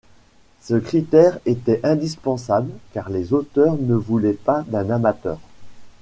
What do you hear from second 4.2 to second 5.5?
pas d'un amateur.